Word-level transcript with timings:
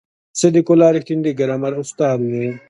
صدیق 0.39 0.67
الله 0.73 0.89
رښتین 0.95 1.19
د 1.23 1.27
ګرامر 1.39 1.73
استاد 1.81 2.19
و. 2.21 2.31